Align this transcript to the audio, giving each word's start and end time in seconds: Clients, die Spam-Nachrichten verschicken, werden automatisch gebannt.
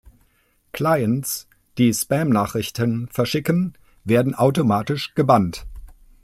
Clients, 0.73 1.47
die 1.77 1.93
Spam-Nachrichten 1.93 3.07
verschicken, 3.09 3.77
werden 4.03 4.33
automatisch 4.33 5.13
gebannt. 5.13 5.67